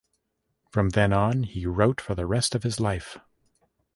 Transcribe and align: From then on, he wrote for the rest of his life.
From 0.71 0.89
then 0.89 1.13
on, 1.13 1.43
he 1.43 1.67
wrote 1.67 2.01
for 2.01 2.15
the 2.15 2.25
rest 2.25 2.55
of 2.55 2.63
his 2.63 2.79
life. 2.79 3.19